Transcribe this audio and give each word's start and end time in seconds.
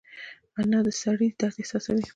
انا 0.59 0.79
د 0.85 0.89
سړي 1.01 1.27
درد 1.39 1.55
احساسوي 1.61 2.03